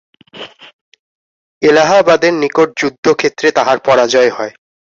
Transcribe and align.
এলাহাবাদের 1.61 2.33
নিকট 2.33 2.67
যুদ্ধক্ষেত্রে 2.79 3.47
তাঁহার 3.57 3.77
পরাজয় 3.79 4.31
হয়। 4.37 4.53